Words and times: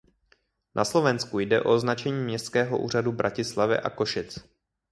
Na 0.75 0.85
Slovensku 0.85 1.39
jde 1.39 1.61
o 1.61 1.73
označení 1.73 2.19
městského 2.23 2.79
úřadu 2.79 3.11
Bratislavy 3.11 3.77
a 3.77 3.89
Košic. 3.89 4.39